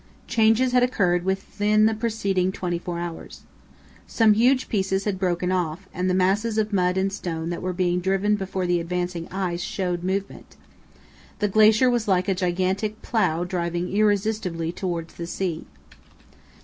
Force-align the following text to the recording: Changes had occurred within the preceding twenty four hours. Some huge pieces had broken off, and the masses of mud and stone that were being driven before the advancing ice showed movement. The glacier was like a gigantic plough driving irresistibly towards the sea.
Changes 0.25 0.71
had 0.71 0.81
occurred 0.81 1.23
within 1.23 1.85
the 1.85 1.93
preceding 1.93 2.51
twenty 2.51 2.79
four 2.79 2.97
hours. 2.97 3.41
Some 4.07 4.33
huge 4.33 4.67
pieces 4.67 5.03
had 5.03 5.19
broken 5.19 5.51
off, 5.51 5.87
and 5.93 6.09
the 6.09 6.15
masses 6.15 6.57
of 6.57 6.73
mud 6.73 6.97
and 6.97 7.13
stone 7.13 7.51
that 7.51 7.61
were 7.61 7.71
being 7.71 7.99
driven 7.99 8.35
before 8.35 8.65
the 8.65 8.79
advancing 8.79 9.27
ice 9.31 9.61
showed 9.61 10.01
movement. 10.03 10.55
The 11.37 11.49
glacier 11.49 11.87
was 11.87 12.07
like 12.07 12.27
a 12.27 12.33
gigantic 12.33 13.03
plough 13.03 13.43
driving 13.43 13.95
irresistibly 13.95 14.71
towards 14.71 15.13
the 15.13 15.27
sea. 15.27 15.67